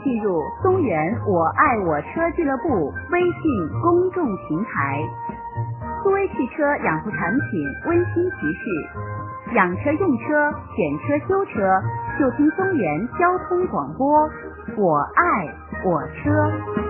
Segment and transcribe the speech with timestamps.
[0.00, 5.02] 进入松原我爱我车俱乐部微信公众平台。
[6.02, 11.82] 苏威汽车养护产品温馨提示养车用车选车修车
[12.18, 14.28] 就听松原交通广播
[14.76, 15.48] 我爱
[15.84, 16.87] 我车。